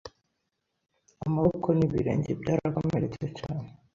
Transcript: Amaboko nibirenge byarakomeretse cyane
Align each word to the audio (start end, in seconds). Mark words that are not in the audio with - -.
Amaboko 1.27 1.67
nibirenge 1.73 2.31
byarakomeretse 2.41 3.25
cyane 3.39 3.67